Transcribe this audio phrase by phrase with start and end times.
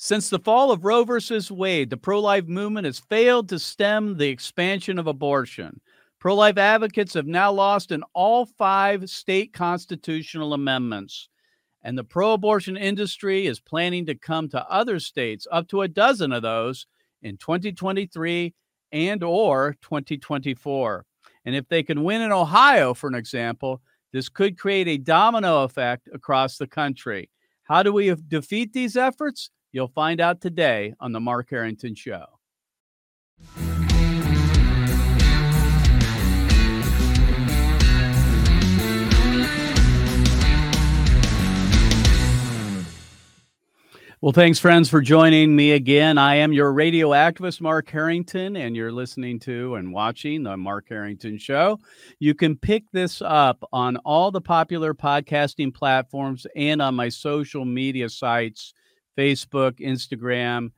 [0.00, 4.16] Since the fall of Roe versus Wade, the pro life movement has failed to stem
[4.16, 5.80] the expansion of abortion.
[6.20, 11.28] Pro life advocates have now lost in all five state constitutional amendments.
[11.82, 15.88] And the pro abortion industry is planning to come to other states, up to a
[15.88, 16.86] dozen of those,
[17.22, 18.54] in 2023
[18.92, 21.04] and or 2024.
[21.44, 25.64] And if they can win in Ohio, for an example, this could create a domino
[25.64, 27.30] effect across the country.
[27.64, 29.50] How do we defeat these efforts?
[29.70, 32.24] You'll find out today on The Mark Harrington Show.
[44.20, 46.18] Well, thanks, friends, for joining me again.
[46.18, 50.88] I am your radio activist, Mark Harrington, and you're listening to and watching the Mark
[50.88, 51.78] Harrington Show.
[52.18, 57.64] You can pick this up on all the popular podcasting platforms and on my social
[57.64, 58.74] media sites
[59.18, 60.70] Facebook, Instagram,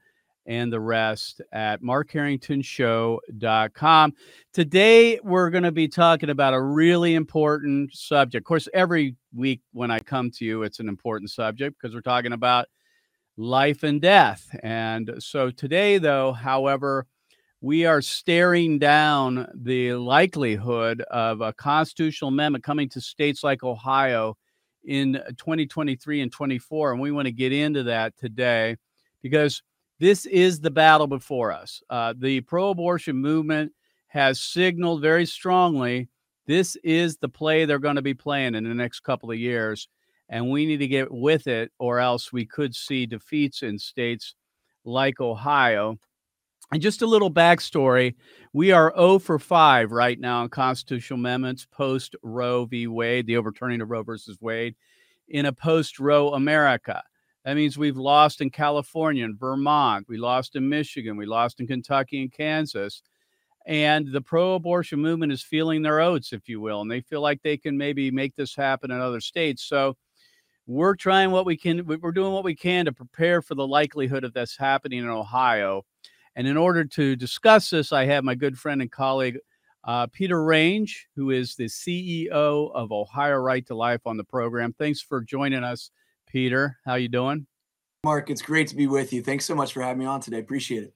[0.46, 4.14] and the rest at markharringtonshow.com.
[4.54, 8.42] Today, we're going to be talking about a really important subject.
[8.42, 12.00] Of course, every week when I come to you, it's an important subject because we're
[12.00, 12.68] talking about
[13.36, 14.48] life and death.
[14.62, 17.06] And so today, though, however,
[17.60, 24.38] we are staring down the likelihood of a constitutional amendment coming to states like Ohio
[24.84, 26.92] in 2023 and 24.
[26.92, 28.76] And we want to get into that today
[29.22, 29.62] because
[29.98, 31.82] this is the battle before us.
[31.90, 33.72] Uh, the pro abortion movement
[34.08, 36.08] has signaled very strongly
[36.46, 39.88] this is the play they're going to be playing in the next couple of years
[40.30, 44.36] and we need to get with it, or else we could see defeats in states
[44.84, 45.98] like Ohio.
[46.72, 48.14] And just a little backstory
[48.52, 52.86] we are 0 for 5 right now on constitutional amendments post Roe v.
[52.86, 54.74] Wade, the overturning of Roe versus Wade,
[55.28, 57.02] in a post Roe America.
[57.44, 61.66] That means we've lost in California and Vermont, we lost in Michigan, we lost in
[61.66, 63.02] Kentucky and Kansas.
[63.66, 67.20] And the pro abortion movement is feeling their oats, if you will, and they feel
[67.20, 69.62] like they can maybe make this happen in other states.
[69.62, 69.96] So
[70.66, 74.24] we're trying what we can we're doing what we can to prepare for the likelihood
[74.24, 75.84] of this happening in ohio
[76.36, 79.38] and in order to discuss this i have my good friend and colleague
[79.84, 84.74] uh, peter range who is the ceo of ohio right to life on the program.
[84.78, 85.90] Thanks for joining us
[86.26, 86.76] peter.
[86.84, 87.46] How you doing?
[88.04, 89.22] Mark it's great to be with you.
[89.22, 90.38] Thanks so much for having me on today.
[90.38, 90.94] Appreciate it.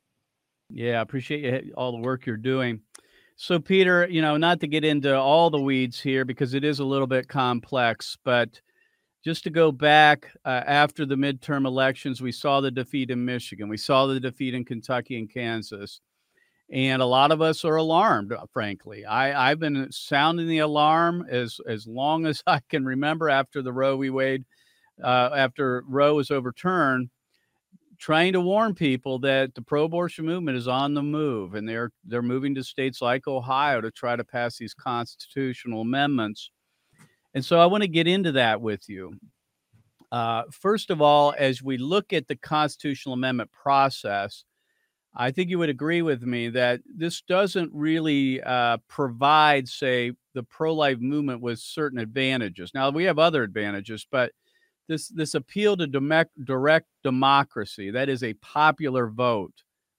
[0.70, 2.80] Yeah appreciate all the work you're doing.
[3.36, 6.78] So peter you know not to get into all the weeds here because it is
[6.78, 8.60] a little bit complex but
[9.24, 13.68] just to go back uh, after the midterm elections, we saw the defeat in Michigan,
[13.68, 16.00] we saw the defeat in Kentucky and Kansas.
[16.70, 19.04] And a lot of us are alarmed, uh, frankly.
[19.04, 23.72] I, I've been sounding the alarm as, as long as I can remember after the
[23.72, 24.10] Roe v.
[24.10, 24.44] Wade,
[25.02, 27.10] uh, after Roe was overturned,
[27.98, 32.22] trying to warn people that the pro-abortion movement is on the move, and they're they're
[32.22, 36.50] moving to states like Ohio to try to pass these constitutional amendments
[37.34, 39.18] and so I want to get into that with you.
[40.12, 44.44] Uh, first of all, as we look at the constitutional amendment process,
[45.16, 50.42] I think you would agree with me that this doesn't really uh, provide, say, the
[50.42, 52.72] pro-life movement with certain advantages.
[52.74, 54.32] Now we have other advantages, but
[54.88, 59.54] this this appeal to direct democracy, that is a popular vote,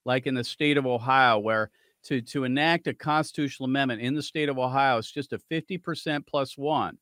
[0.06, 1.72] like in the state of Ohio, where
[2.04, 6.28] to to enact a constitutional amendment in the state of Ohio is just a 50%
[6.28, 6.98] plus one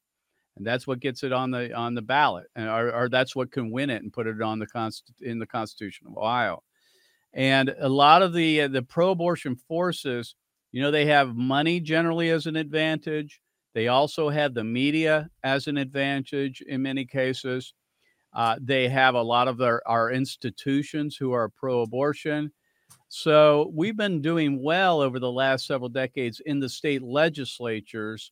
[0.55, 3.51] and that's what gets it on the on the ballot, and or, or that's what
[3.51, 6.63] can win it and put it on the const in the Constitution of Ohio.
[7.33, 10.35] And a lot of the uh, the pro-abortion forces,
[10.71, 13.41] you know, they have money generally as an advantage.
[13.73, 17.73] They also have the media as an advantage in many cases.
[18.33, 22.51] Uh, they have a lot of their our institutions who are pro-abortion.
[23.09, 28.31] So we've been doing well over the last several decades in the state legislatures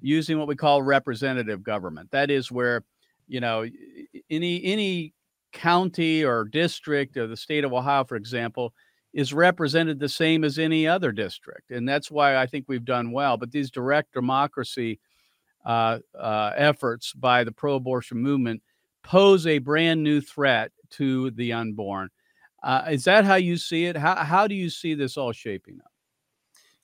[0.00, 2.10] using what we call representative government.
[2.10, 2.84] That is where,
[3.28, 3.66] you know,
[4.28, 5.14] any any
[5.52, 8.72] county or district of the state of Ohio, for example,
[9.12, 13.10] is represented the same as any other district, and that's why I think we've done
[13.12, 13.36] well.
[13.36, 15.00] But these direct democracy
[15.64, 18.62] uh, uh, efforts by the pro-abortion movement
[19.02, 22.08] pose a brand new threat to the unborn.
[22.62, 23.96] Uh, is that how you see it?
[23.96, 25.90] How how do you see this all shaping up?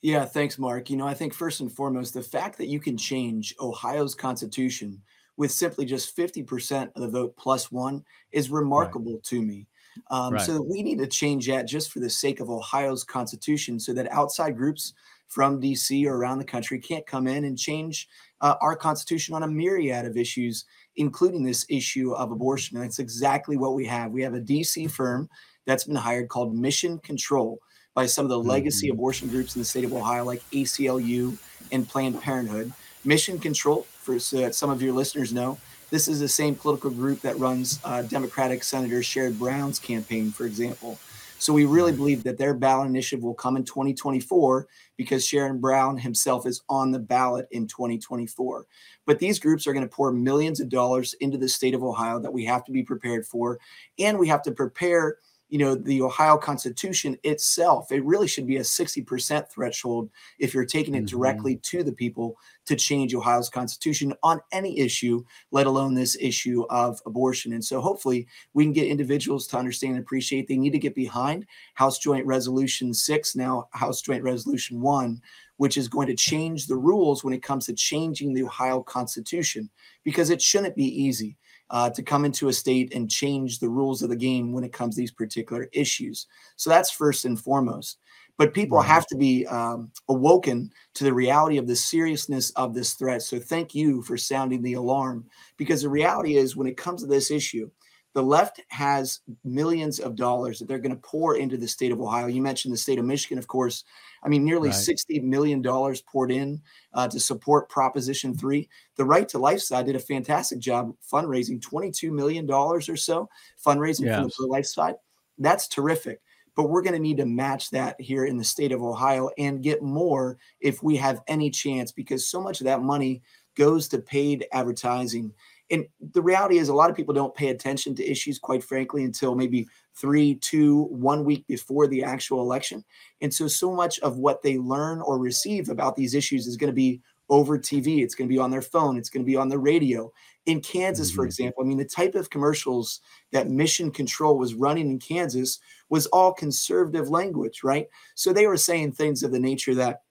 [0.07, 0.89] Yeah, thanks, Mark.
[0.89, 5.01] You know, I think first and foremost, the fact that you can change Ohio's constitution
[5.35, 9.23] with simply just 50% of the vote plus one is remarkable right.
[9.23, 9.67] to me.
[10.09, 10.41] Um, right.
[10.41, 14.09] So we need to change that just for the sake of Ohio's constitution so that
[14.09, 14.93] outside groups
[15.27, 18.07] from DC or around the country can't come in and change
[18.39, 20.63] uh, our Constitution on a myriad of issues,
[20.95, 22.77] including this issue of abortion.
[22.77, 24.11] And that's exactly what we have.
[24.11, 25.27] We have a DC firm
[25.65, 27.59] that's been hired called Mission Control
[27.97, 28.93] by some of the legacy mm-hmm.
[28.93, 31.35] abortion groups in the state of Ohio, like ACLU
[31.71, 32.71] and Planned Parenthood.
[33.03, 35.57] Mission Control, for so that some of your listeners know,
[35.89, 40.45] this is the same political group that runs uh, Democratic Senator Sherrod Brown's campaign, for
[40.45, 40.99] example.
[41.39, 45.97] So we really believe that their ballot initiative will come in 2024 because Sherrod Brown
[45.97, 48.67] himself is on the ballot in 2024.
[49.07, 52.19] But these groups are going to pour millions of dollars into the state of Ohio
[52.19, 53.57] that we have to be prepared for.
[53.97, 55.17] And we have to prepare
[55.49, 60.09] you know the ohio constitution itself it really should be a 60% threshold
[60.39, 61.17] if you're taking it mm-hmm.
[61.17, 66.65] directly to the people to change ohio's constitution on any issue let alone this issue
[66.69, 70.71] of abortion and so hopefully we can get individuals to understand and appreciate they need
[70.71, 71.45] to get behind
[71.75, 75.21] house joint resolution 6 now house joint resolution 1
[75.57, 79.69] which is going to change the rules when it comes to changing the ohio constitution
[80.03, 81.37] because it shouldn't be easy
[81.69, 84.73] uh, to come into a state and change the rules of the game when it
[84.73, 86.27] comes to these particular issues.
[86.55, 87.99] So that's first and foremost.
[88.37, 92.93] But people have to be um, awoken to the reality of the seriousness of this
[92.93, 93.23] threat.
[93.23, 95.25] So thank you for sounding the alarm
[95.57, 97.69] because the reality is when it comes to this issue,
[98.17, 102.01] the left has millions of dollars that they're going to pour into the state of
[102.01, 102.25] Ohio.
[102.25, 103.83] You mentioned the state of Michigan, of course.
[104.23, 104.75] I mean, nearly right.
[104.75, 106.59] $60 million poured in
[106.95, 108.67] uh, to support Proposition 3.
[108.95, 113.29] The Right to Life side did a fantastic job fundraising $22 million or so,
[113.63, 114.15] fundraising yes.
[114.15, 114.95] from the pro life side.
[115.37, 116.19] That's terrific.
[116.55, 119.61] But we're going to need to match that here in the state of Ohio and
[119.61, 123.21] get more if we have any chance, because so much of that money
[123.53, 125.33] goes to paid advertising
[125.69, 129.03] and the reality is a lot of people don't pay attention to issues quite frankly
[129.03, 132.83] until maybe three two one week before the actual election.
[133.21, 136.71] And so so much of what they learn or receive about these issues is going
[136.71, 139.35] to be over tv it's going to be on their phone it's going to be
[139.35, 140.11] on the radio.
[140.45, 141.17] In kansas mm-hmm.
[141.17, 143.01] for example i mean the type of commercials
[143.33, 145.59] that mission control was running in kansas
[145.89, 147.87] was all conservative language right?
[148.15, 150.03] So they were saying things of the nature that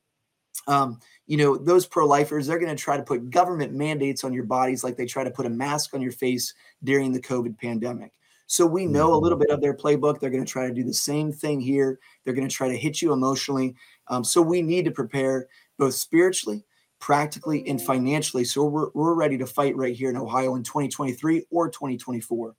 [0.66, 4.32] um, you know, those pro lifers, they're going to try to put government mandates on
[4.32, 7.58] your bodies like they try to put a mask on your face during the COVID
[7.58, 8.12] pandemic.
[8.46, 9.46] So we know a little mm-hmm.
[9.49, 10.20] bit of their playbook.
[10.20, 11.99] They're going to try to do the same thing here.
[12.25, 13.75] They're going to try to hit you emotionally.
[14.08, 16.64] Um, so we need to prepare both spiritually,
[17.00, 18.44] practically, and financially.
[18.44, 22.55] So we're, we're ready to fight right here in Ohio in 2023 or 2024.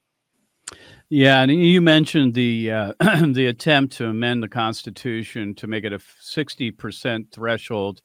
[1.10, 2.94] Yeah, and you mentioned the uh,
[3.28, 8.02] the attempt to amend the Constitution to make it a sixty percent threshold.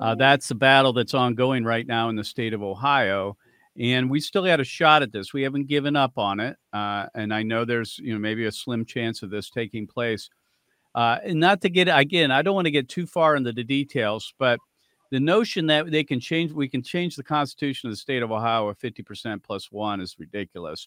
[0.00, 3.36] Uh, that's a battle that's ongoing right now in the state of Ohio,
[3.78, 5.32] and we still had a shot at this.
[5.32, 8.52] We haven't given up on it, uh, and I know there's you know maybe a
[8.52, 10.28] slim chance of this taking place.
[10.94, 13.64] Uh, and not to get again, I don't want to get too far into the
[13.64, 14.58] details, but
[15.10, 18.30] the notion that they can change, we can change the Constitution of the state of
[18.30, 20.86] Ohio a fifty percent plus one is ridiculous.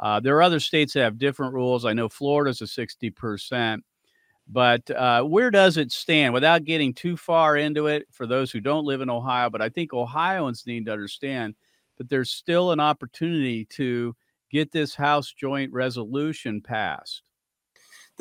[0.00, 1.84] Uh, there are other states that have different rules.
[1.84, 3.82] I know Florida's a 60%.
[4.48, 8.60] But uh, where does it stand without getting too far into it for those who
[8.60, 9.48] don't live in Ohio?
[9.48, 11.54] But I think Ohioans need to understand
[11.98, 14.14] that there's still an opportunity to
[14.50, 17.22] get this House joint resolution passed.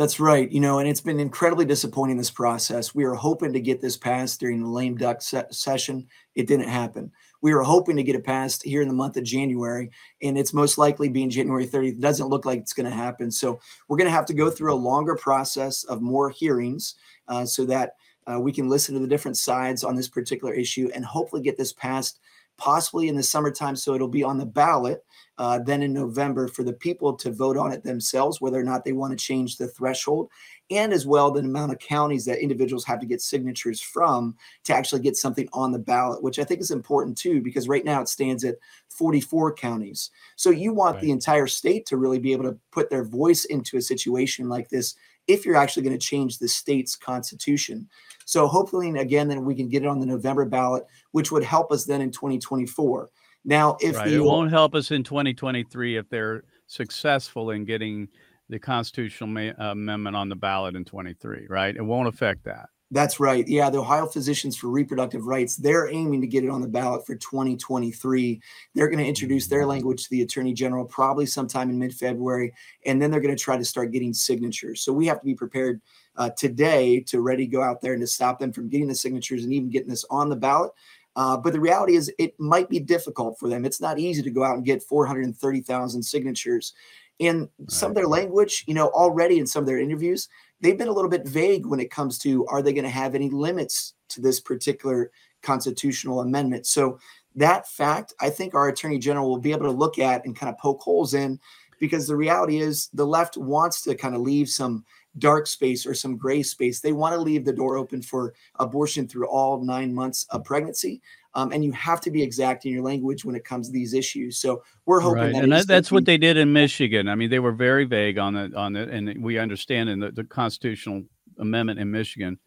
[0.02, 0.52] That's right.
[0.52, 2.96] You know, and it's been incredibly disappointing this process.
[2.96, 6.08] We were hoping to get this passed during the lame duck se- session.
[6.34, 7.12] It didn't happen.
[7.42, 9.92] We were hoping to get it passed here in the month of January,
[10.24, 11.90] and it's most likely being January 30th.
[11.90, 13.30] It doesn't look like it's going to happen.
[13.30, 16.96] So we're going to have to go through a longer process of more hearings
[17.28, 17.94] uh, so that
[18.26, 21.60] uh, we can listen to the different sides on this particular issue and hopefully get
[21.60, 22.20] this passed
[22.58, 23.76] possibly in the summertime.
[23.76, 25.06] So it'll be on the ballot
[25.42, 28.86] uh, then in November for the people to vote on it themselves, whether or not
[28.86, 30.30] they want to change the threshold,
[30.70, 34.76] and as well the amount of counties that individuals have to get signatures from to
[34.76, 38.02] actually get something on the ballot, which I think is important too, because right now
[38.02, 38.58] it stands at
[38.90, 40.12] 44 counties.
[40.36, 41.06] So you want right.
[41.06, 44.70] the entire state to really be able to put their voice into a situation like
[44.70, 44.94] this
[45.26, 47.90] if you're actually going to change the state's constitution.
[48.26, 51.72] So hopefully, again, then we can get it on the November ballot, which would help
[51.72, 53.10] us then in 2024.
[53.44, 54.10] Now, if right.
[54.10, 58.08] the, it won't help us in 2023 if they're successful in getting
[58.50, 61.76] the constitutional ma- uh, amendment on the ballot in 23, right?
[61.76, 62.70] It won't affect that.
[62.94, 63.48] That's right.
[63.48, 67.08] Yeah, the Ohio Physicians for Reproductive Rights, they're aiming to get it on the ballot
[67.08, 68.42] for 2023.
[68.76, 69.70] They're going to introduce their mm-hmm.
[69.70, 72.54] language to the Attorney General probably sometime in mid February,
[72.86, 74.82] and then they're going to try to start getting signatures.
[74.82, 75.80] So we have to be prepared
[76.18, 79.46] uh, today to ready go out there and to stop them from getting the signatures
[79.46, 80.72] and even getting this on the ballot.
[81.16, 83.66] Uh, but the reality is, it might be difficult for them.
[83.66, 86.74] It's not easy to go out and get 430,000 signatures
[87.20, 90.28] And some of their language, you know, already in some of their interviews,
[90.60, 93.14] they've been a little bit vague when it comes to are they going to have
[93.14, 95.12] any limits to this particular
[95.44, 96.66] constitutional amendment.
[96.66, 97.00] So
[97.36, 100.50] that fact, I think our attorney general will be able to look at and kind
[100.52, 101.40] of poke holes in
[101.80, 104.84] because the reality is the left wants to kind of leave some
[105.18, 106.80] dark space or some gray space.
[106.80, 111.02] They want to leave the door open for abortion through all nine months of pregnancy.
[111.34, 113.94] Um, and you have to be exact in your language when it comes to these
[113.94, 114.38] issues.
[114.38, 117.08] So we're hoping Right, that and that, that's what they did in Michigan.
[117.08, 120.12] I mean, they were very vague on it, on it, and we understand in the,
[120.12, 121.04] the constitutional
[121.40, 122.38] amendment in Michigan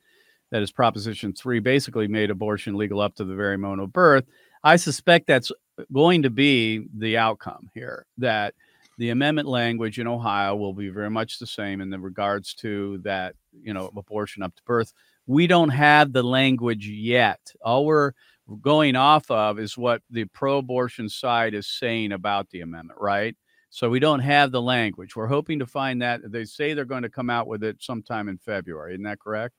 [0.51, 4.25] that is Proposition Three basically made abortion legal up to the very moment of birth.
[4.63, 5.51] I suspect that's
[5.93, 8.07] going to be the outcome here.
[8.19, 8.55] That
[8.99, 12.99] the amendment language in Ohio will be very much the same in the regards to
[12.99, 14.93] that, you know, abortion up to birth.
[15.27, 17.41] We don't have the language yet.
[17.63, 18.13] All we're
[18.61, 23.37] going off of is what the pro-abortion side is saying about the amendment, right?
[23.71, 25.17] So we don't have the language.
[25.17, 26.21] We're hoping to find that.
[26.31, 28.93] They say they're going to come out with it sometime in February.
[28.93, 29.55] Isn't that correct?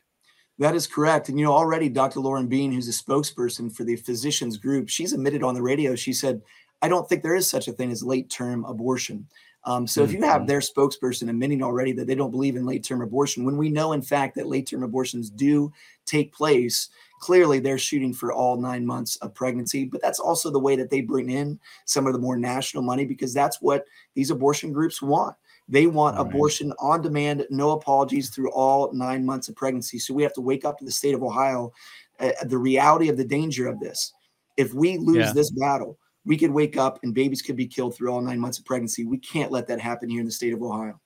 [0.57, 1.27] That is correct.
[1.27, 2.21] And you know, already Dr.
[2.21, 5.95] Lauren Beene, who's a spokesperson for the physicians group, she's admitted on the radio.
[5.95, 6.41] She said,
[6.81, 9.27] I don't think there is such a thing as late term abortion.
[9.63, 10.47] Um, so if you have Mhm.
[10.47, 13.93] their spokesperson admitting already that they don't believe in late term abortion, when we know
[13.93, 15.71] in fact that late term abortions do
[16.05, 16.89] take place,
[17.19, 19.85] clearly they're shooting for all nine months of pregnancy.
[19.85, 23.05] But that's also the way that they bring in some of the more national money
[23.05, 25.35] because that's what these abortion groups want.
[25.67, 26.27] They want Right.
[26.27, 29.97] abortion on demand, no apologies through all nine months of pregnancy.
[29.97, 31.73] So we have to wake up to the state of Ohio,
[32.19, 34.13] uh, the reality of the danger of this.
[34.57, 35.33] If we lose Yeah.
[35.33, 38.57] this battle, we could wake up and babies could be killed through all nine months
[38.57, 39.05] of pregnancy.
[39.05, 40.99] We can't let that happen here in the state of Ohio.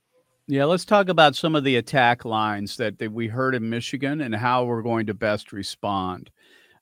[0.48, 4.22] Yeah, let's talk about some of the attack lines that, that we heard in Michigan
[4.22, 6.32] and how we're going to best respond.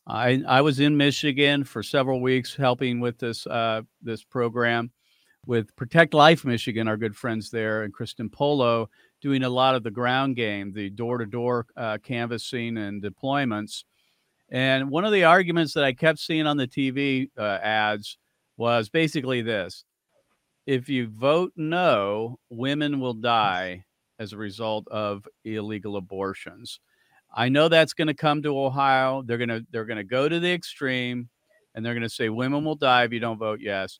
[0.07, 4.89] I I was in Michigan for several weeks helping with this uh, this program
[5.45, 8.89] with Protect Life Michigan, our good friends there, and Kristen Polo
[9.21, 11.65] doing a lot of the ground game, the door to door
[12.03, 13.83] canvassing and deployments.
[14.49, 18.17] And one of the arguments that I kept seeing on the TV uh, ads
[18.57, 19.85] was basically this
[20.65, 23.85] if you vote no, women will die
[24.19, 26.79] as a result of illegal abortions.
[27.33, 29.23] I know that's going to come to Ohio.
[29.25, 31.29] They're going to they're going to go to the extreme
[31.73, 33.99] and they're going to say women will die if you don't vote yes.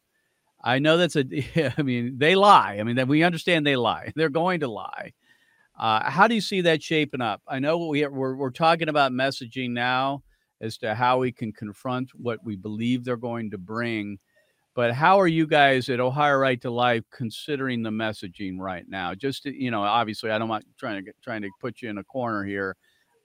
[0.61, 2.77] I know that's a I mean they lie.
[2.79, 4.11] I mean that we understand they lie.
[4.15, 5.13] They're going to lie.
[5.77, 7.41] Uh, how do you see that shaping up?
[7.47, 10.23] I know we we're, we're talking about messaging now
[10.59, 14.17] as to how we can confront what we believe they're going to bring.
[14.77, 19.15] But how are you guys at Ohio Right to Life considering the messaging right now?
[19.15, 21.89] Just to, you know, obviously, I don't want trying to get, trying to put you
[21.89, 22.75] in a corner here,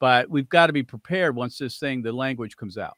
[0.00, 2.96] but we've got to be prepared once this thing, the language comes out.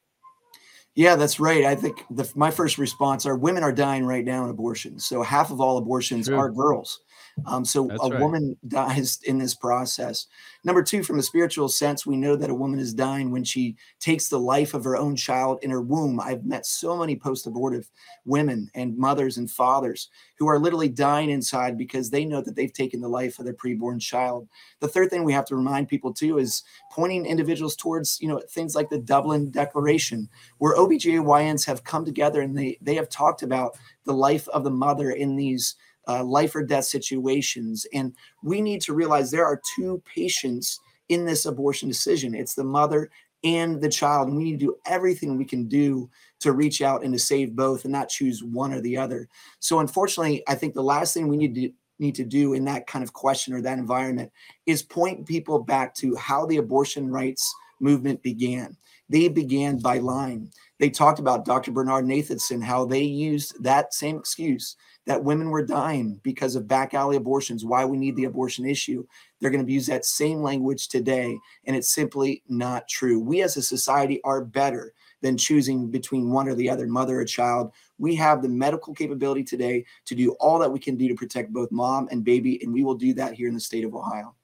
[0.94, 1.64] Yeah, that's right.
[1.64, 5.00] I think the, my first response are women are dying right now in abortion.
[5.00, 6.36] So half of all abortions True.
[6.36, 7.00] are girls.
[7.46, 8.20] Um, so That's a right.
[8.20, 10.26] woman dies in this process.
[10.62, 13.76] Number two, from a spiritual sense, we know that a woman is dying when she
[14.00, 16.20] takes the life of her own child in her womb.
[16.20, 17.90] I've met so many post abortive
[18.24, 22.72] women and mothers and fathers who are literally dying inside because they know that they've
[22.72, 24.48] taken the life of their preborn child.
[24.80, 26.62] The third thing we have to remind people too is
[26.92, 32.40] pointing individuals towards, you know, things like the Dublin Declaration, where OBGYNs have come together
[32.40, 35.76] and they they have talked about the life of the mother in these
[36.08, 37.86] uh, life or death situations.
[37.92, 40.80] And we need to realize there are two patients
[41.10, 43.10] in this abortion decision it's the mother
[43.44, 44.28] and the child.
[44.28, 46.08] And we need to do everything we can do
[46.40, 49.28] to reach out and to save both and not choose one or the other.
[49.60, 52.86] So, unfortunately, I think the last thing we need to need to do in that
[52.86, 54.32] kind of question or that environment
[54.66, 58.76] is point people back to how the abortion rights movement began.
[59.08, 60.50] They began by lying.
[60.80, 61.70] They talked about Dr.
[61.70, 64.76] Bernard Nathanson, how they used that same excuse
[65.06, 69.04] that women were dying because of back alley abortions, why we need the abortion issue.
[69.40, 73.20] They're going to use that same language today, and it's simply not true.
[73.20, 77.24] We as a society are better than choosing between one or the other, mother or
[77.24, 77.72] child.
[77.98, 81.52] We have the medical capability today to do all that we can do to protect
[81.52, 84.34] both mom and baby, and we will do that here in the state of Ohio.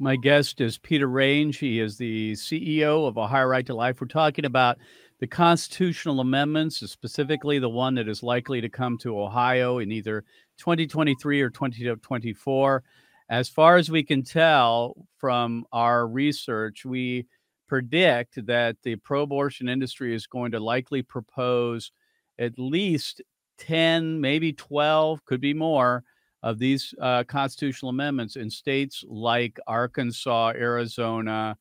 [0.00, 1.58] My guest is Peter Range.
[1.58, 4.00] He is the CEO of Ohio Right to Life.
[4.00, 4.78] We're talking about
[5.18, 10.22] the constitutional amendments, specifically the one that is likely to come to Ohio in either
[10.58, 12.84] 2023 or 2024.
[13.28, 17.26] As far as we can tell from our research, we
[17.66, 21.90] predict that the pro abortion industry is going to likely propose
[22.38, 23.20] at least
[23.58, 26.04] 10, maybe 12, could be more
[26.42, 31.56] of these uh, constitutional amendments in states like Arkansas, Arizona,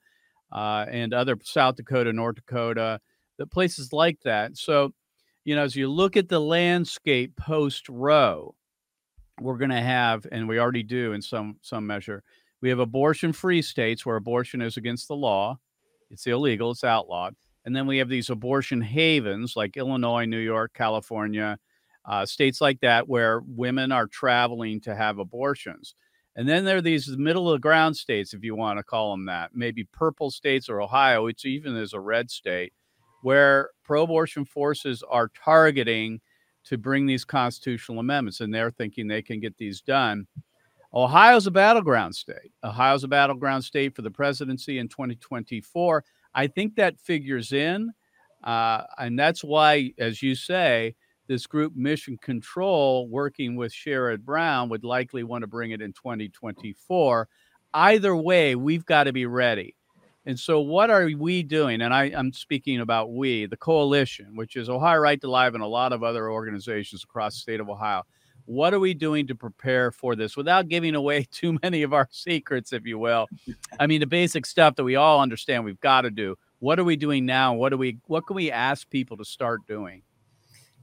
[0.51, 2.99] uh, and other South Dakota, North Dakota,
[3.37, 4.57] the places like that.
[4.57, 4.93] So,
[5.45, 8.53] you know, as you look at the landscape post Roe,
[9.39, 12.23] we're going to have, and we already do in some some measure,
[12.61, 15.57] we have abortion-free states where abortion is against the law,
[16.09, 20.73] it's illegal, it's outlawed, and then we have these abortion havens like Illinois, New York,
[20.73, 21.59] California,
[22.07, 25.93] uh, states like that where women are traveling to have abortions.
[26.35, 29.11] And then there are these middle of the ground states, if you want to call
[29.11, 32.73] them that, maybe purple states or Ohio, which even is a red state,
[33.23, 36.21] where pro abortion forces are targeting
[36.65, 40.27] to bring these constitutional amendments, and they're thinking they can get these done.
[40.93, 42.51] Ohio's a battleground state.
[42.63, 46.03] Ohio's a battleground state for the presidency in 2024.
[46.35, 47.91] I think that figures in.
[48.43, 50.95] Uh, and that's why, as you say,
[51.27, 55.93] this group Mission Control, working with Sherrod Brown, would likely want to bring it in
[55.93, 57.27] 2024.
[57.73, 59.75] Either way, we've got to be ready.
[60.25, 61.81] And so, what are we doing?
[61.81, 65.63] And I, am speaking about we, the coalition, which is Ohio Right to Live and
[65.63, 68.03] a lot of other organizations across the state of Ohio.
[68.43, 72.09] What are we doing to prepare for this without giving away too many of our
[72.11, 73.27] secrets, if you will?
[73.79, 76.35] I mean, the basic stuff that we all understand we've got to do.
[76.59, 77.53] What are we doing now?
[77.53, 77.99] What do we?
[78.07, 80.01] What can we ask people to start doing?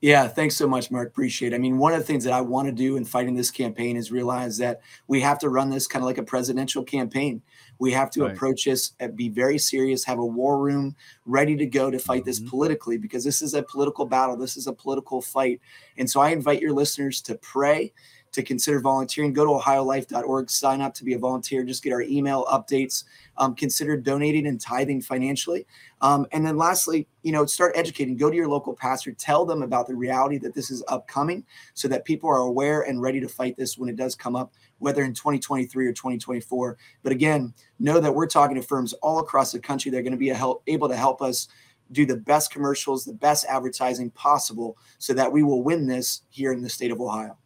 [0.01, 1.09] Yeah, thanks so much, Mark.
[1.09, 1.57] Appreciate it.
[1.57, 3.97] I mean, one of the things that I want to do in fighting this campaign
[3.97, 7.41] is realize that we have to run this kind of like a presidential campaign.
[7.79, 8.33] We have to right.
[8.33, 12.21] approach this and be very serious, have a war room ready to go to fight
[12.21, 12.29] mm-hmm.
[12.29, 14.37] this politically because this is a political battle.
[14.37, 15.61] This is a political fight.
[15.97, 17.93] And so I invite your listeners to pray
[18.35, 22.03] to consider volunteering, go to ohiolife.org, sign up to be a volunteer, just get our
[22.03, 23.05] email updates,
[23.37, 25.67] um, consider donating and tithing financially.
[26.01, 29.63] Um, and then lastly, you know, start educating, go to your local pastor, tell them
[29.63, 33.29] about the reality that this is upcoming so that people are aware and ready to
[33.29, 36.77] fight this when it does come up, whether in 2023 or 2024.
[37.05, 39.91] But again, know that we're talking to firms all across the country.
[39.91, 41.47] They're going to be help, able to help us
[41.93, 46.53] do the best commercials, the best advertising possible so that we will win this here
[46.53, 47.39] in the state of Ohio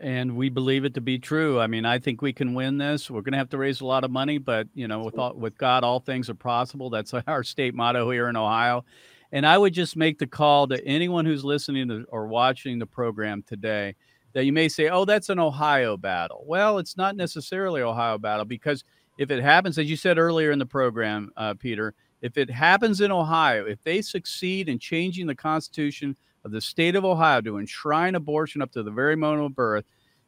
[0.00, 1.60] and we believe it to be true.
[1.60, 3.10] I mean, I think we can win this.
[3.10, 5.34] We're going to have to raise a lot of money, but you know, with all,
[5.34, 6.90] with God, all things are possible.
[6.90, 8.84] That's our state motto here in Ohio.
[9.32, 12.86] And I would just make the call to anyone who's listening to, or watching the
[12.86, 13.96] program today
[14.32, 18.44] that you may say, "Oh, that's an Ohio battle." Well, it's not necessarily Ohio battle
[18.44, 18.84] because
[19.18, 23.00] if it happens, as you said earlier in the program, uh, Peter, if it happens
[23.00, 27.58] in Ohio, if they succeed in changing the Constitution of the state of Ohio to
[27.58, 29.84] enshrine abortion up to the very moment of birth.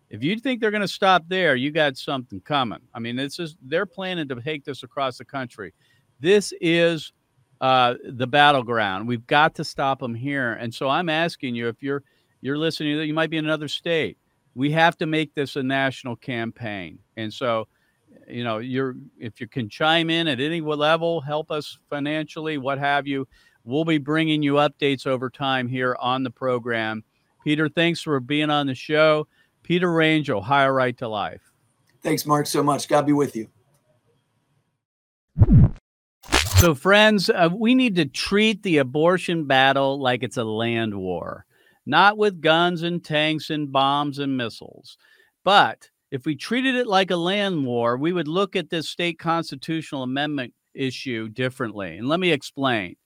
[0.08, 2.78] If you think they're going to stop there, you got something coming.
[2.94, 5.74] I mean, this is they're planning to take this across the country.
[6.20, 7.12] This is
[7.60, 9.08] uh, the battleground.
[9.08, 10.52] We've got to stop them here.
[10.54, 12.02] And so I'm asking you, if you're
[12.40, 14.18] you're listening, you might be in another state.
[14.54, 16.98] We have to make this a national campaign.
[17.16, 17.66] And so,
[18.28, 22.78] you know, you're if you can chime in at any level, help us financially, what
[22.78, 23.26] have you.
[23.66, 27.02] We'll be bringing you updates over time here on the program.
[27.42, 29.26] Peter, thanks for being on the show.
[29.64, 31.42] Peter Range, Ohio Right to Life.
[32.00, 32.86] Thanks, Mark, so much.
[32.86, 33.48] God be with you.
[36.58, 41.44] So, friends, uh, we need to treat the abortion battle like it's a land war,
[41.84, 44.96] not with guns and tanks and bombs and missiles.
[45.42, 49.18] But if we treated it like a land war, we would look at this state
[49.18, 51.98] constitutional amendment issue differently.
[51.98, 52.96] And let me explain.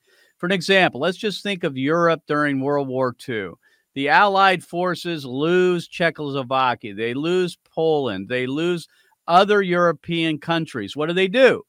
[0.40, 3.50] For an example, let's just think of Europe during World War II.
[3.94, 8.88] The Allied forces lose Czechoslovakia, they lose Poland, they lose
[9.28, 10.96] other European countries.
[10.96, 11.64] What do they do?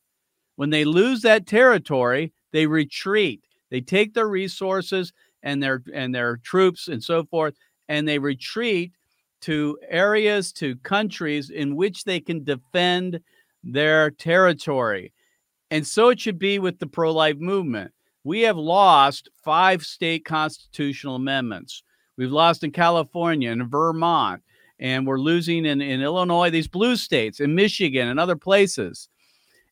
[0.56, 3.44] When they lose that territory, they retreat.
[3.70, 5.12] They take their resources
[5.44, 7.56] and their and their troops and so forth,
[7.90, 8.94] and they retreat
[9.42, 13.20] to areas, to countries in which they can defend
[13.66, 15.12] their territory.
[15.70, 17.92] And so it should be with the pro life movement
[18.24, 21.84] we have lost five state constitutional amendments.
[22.18, 24.44] We've lost in California and Vermont,
[24.80, 29.10] and we're losing in, in Illinois, these blue states, in Michigan, and other places.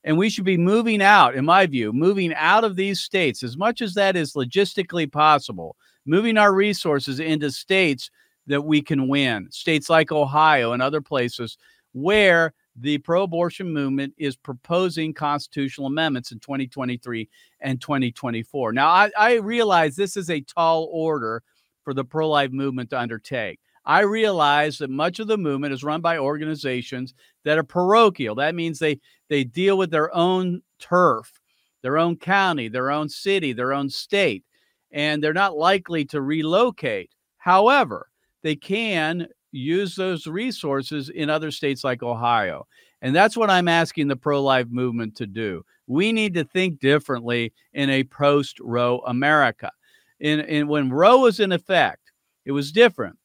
[0.04, 3.58] And we should be moving out, in my view, moving out of these states as
[3.58, 8.10] much as that is logistically possible, moving our resources into states
[8.48, 11.58] that we can win, states like Ohio and other places
[11.92, 17.30] where the pro abortion movement is proposing constitutional amendments in 2023
[17.62, 18.74] and 2024.
[18.74, 21.44] Now, I, I realize this is a tall order
[21.84, 23.60] for the pro life movement to undertake.
[23.86, 27.14] I realize that much of the movement is run by organizations
[27.44, 28.36] that are parochial.
[28.36, 31.42] That means they, they deal with their own turf,
[31.82, 34.44] their own county, their own city, their own state,
[34.92, 37.12] and they're not likely to relocate.
[37.38, 38.10] However,
[38.44, 42.68] they can use those resources in other states like Ohio.
[43.02, 45.64] And that's what I'm asking the pro life movement to do.
[45.88, 49.72] We need to think differently in a post Roe America.
[50.20, 52.12] In, in when Roe was in effect,
[52.46, 53.18] it was different.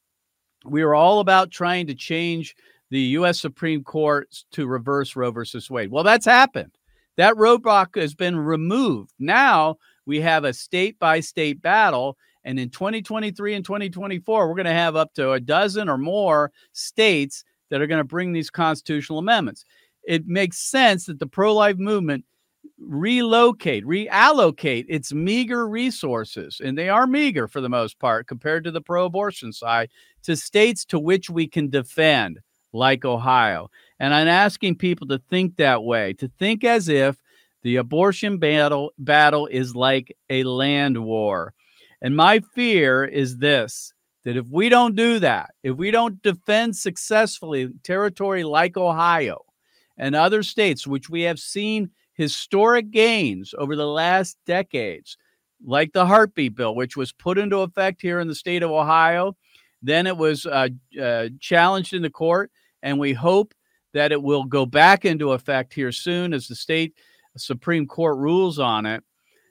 [0.65, 2.55] we were all about trying to change
[2.91, 3.41] the U.S.
[3.41, 5.91] Supreme Court to reverse Roe versus Wade.
[5.91, 6.73] Well, that's happened.
[7.17, 9.13] That roadblock has been removed.
[9.19, 12.17] Now we have a state by state battle.
[12.45, 16.53] And in 2023 and 2024, we're going to have up to a dozen or more
[16.73, 19.65] states that are going to bring these constitutional amendments.
[20.05, 22.25] It makes sense that the pro life movement
[22.79, 28.71] relocate, reallocate its meager resources, and they are meager for the most part compared to
[28.71, 29.91] the pro abortion side,
[30.23, 32.41] to states to which we can defend,
[32.73, 33.71] like Ohio.
[33.99, 37.17] And I'm asking people to think that way, to think as if
[37.63, 41.55] the abortion battle battle is like a land war.
[42.03, 43.93] And my fear is this
[44.25, 49.45] that if we don't do that, if we don't defend successfully territory like Ohio
[49.99, 55.19] and other states, which we have seen historic gains over the last decades,
[55.65, 59.37] like the heartbeat bill, which was put into effect here in the state of Ohio.
[59.83, 60.69] Then it was uh,
[61.01, 62.51] uh, challenged in the court,
[62.83, 63.55] and we hope
[63.93, 66.95] that it will go back into effect here soon as the state
[67.37, 69.03] Supreme Court rules on it.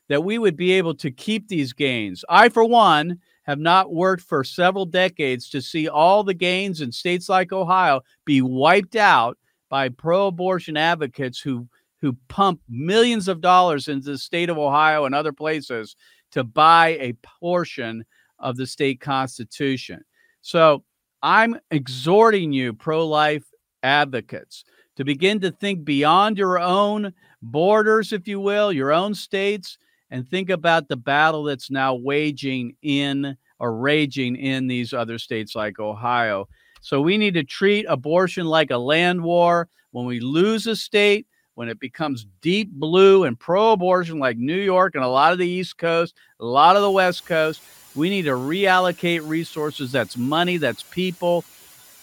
[0.10, 2.26] That we would be able to keep these gains.
[2.30, 6.92] I, for one, have not worked for several decades to see all the gains in
[6.92, 9.38] states like Ohio be wiped out
[9.70, 11.68] by pro abortion advocates who
[12.02, 15.96] who pump millions of dollars into the state of Ohio and other places
[16.32, 18.04] to buy a portion
[18.40, 20.04] of the state constitution.
[20.42, 20.84] So
[21.22, 23.46] I'm exhorting you, pro life
[23.84, 24.66] advocates,
[24.98, 29.78] to begin to think beyond your own borders, if you will, your own states,
[30.14, 35.56] and think about the battle that's now waging in or raging in these other states
[35.56, 36.48] like Ohio.
[36.82, 39.68] So we need to treat abortion like a land war.
[39.90, 44.60] When we lose a state, when it becomes deep blue and pro abortion, like New
[44.60, 47.64] York and a lot of the East Coast, a lot of the West Coast,
[47.96, 49.92] we need to reallocate resources.
[49.92, 51.44] That's money, that's people.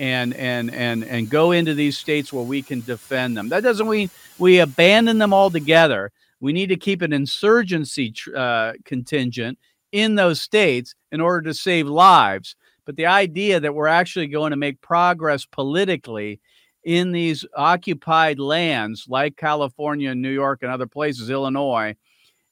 [0.00, 3.50] And, and and and go into these states where we can defend them.
[3.50, 6.10] That doesn't mean we abandon them altogether.
[6.40, 9.58] We need to keep an insurgency uh, contingent
[9.92, 12.56] in those states in order to save lives.
[12.86, 16.40] But the idea that we're actually going to make progress politically
[16.84, 21.94] in these occupied lands like California and New York and other places, Illinois,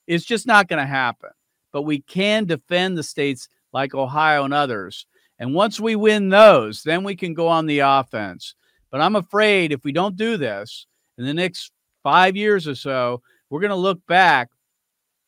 [0.07, 1.31] is just not going to happen.
[1.73, 5.07] But we can defend the states like Ohio and others.
[5.39, 8.55] And once we win those, then we can go on the offense.
[8.91, 11.73] But I'm afraid if we don't do this in the next
[12.03, 14.49] five years or so, we're going to look back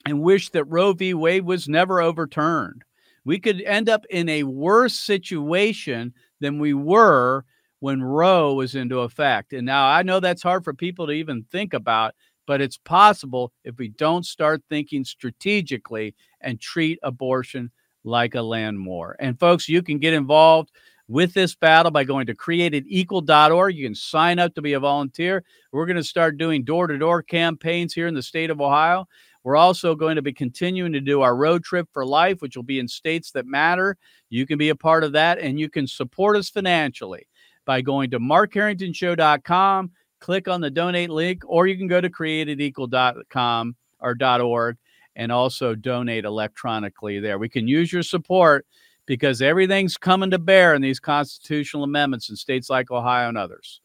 [0.06, 1.14] and wish that Roe v.
[1.14, 2.82] Wade was never overturned.
[3.24, 7.44] We could end up in a worse situation than we were
[7.80, 9.52] when Roe was into effect.
[9.52, 12.14] And now I know that's hard for people to even think about,
[12.46, 17.70] but it's possible if we don't start thinking strategically and treat abortion
[18.04, 19.16] like a land war.
[19.18, 20.70] And folks, you can get involved
[21.10, 23.74] with this battle by going to createdequal.org.
[23.74, 25.44] You can sign up to be a volunteer.
[25.72, 29.08] We're going to start doing door to door campaigns here in the state of Ohio.
[29.42, 32.62] We're also going to be continuing to do our road trip for life, which will
[32.62, 33.96] be in states that matter.
[34.28, 37.26] You can be a part of that and you can support us financially
[37.64, 43.74] by going to markharringtonshow.com, click on the donate link, or you can go to createdequal.com
[43.98, 44.76] or .org
[45.16, 47.38] and also donate electronically there.
[47.38, 48.64] We can use your support
[49.10, 53.80] because everything's coming to bear in these constitutional amendments in states like Ohio and others.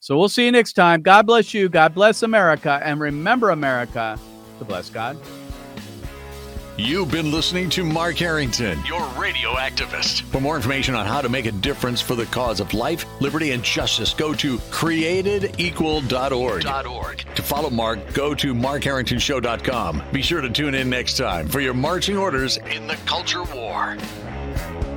[0.00, 1.00] So we'll see you next time.
[1.00, 1.68] God bless you.
[1.68, 2.80] God bless America.
[2.82, 4.18] And remember, America,
[4.58, 5.16] to bless God.
[6.76, 10.22] You've been listening to Mark Harrington, your radio activist.
[10.22, 13.52] For more information on how to make a difference for the cause of life, liberty,
[13.52, 17.36] and justice, go to createdequal.org.
[17.36, 20.02] To follow Mark, go to markharringtonshow.com.
[20.12, 23.96] Be sure to tune in next time for your marching orders in the culture war.
[24.54, 24.93] Bye.